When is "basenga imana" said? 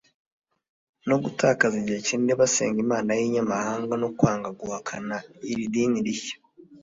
2.41-3.09